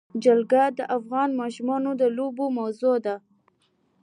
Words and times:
جلګه 0.23 0.63
د 0.77 0.79
افغان 0.97 1.29
ماشومانو 1.41 1.91
د 2.01 2.03
لوبو 2.17 2.45
موضوع 2.57 2.95
ده. 3.05 3.15